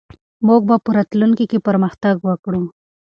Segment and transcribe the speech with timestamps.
[0.47, 2.63] موږ به په راتلونکي کې پرمختګ وکړو.